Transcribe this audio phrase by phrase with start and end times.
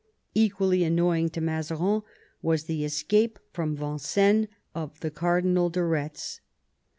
[0.33, 2.01] Equally annoying to Mazarin
[2.41, 6.41] was the escape from Vincennes of the Cardinal de Retz.